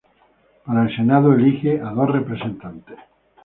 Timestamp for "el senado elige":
0.83-1.79